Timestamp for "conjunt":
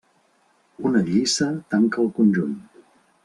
2.21-2.57